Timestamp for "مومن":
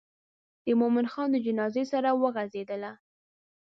0.79-1.05